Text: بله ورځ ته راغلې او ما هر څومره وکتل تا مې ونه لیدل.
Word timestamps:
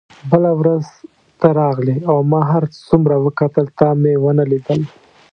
بله 0.29 0.51
ورځ 0.59 0.85
ته 1.39 1.47
راغلې 1.61 1.97
او 2.09 2.17
ما 2.31 2.41
هر 2.51 2.63
څومره 2.87 3.15
وکتل 3.25 3.65
تا 3.79 3.89
مې 4.01 4.13
ونه 4.23 4.43
لیدل. 4.51 4.81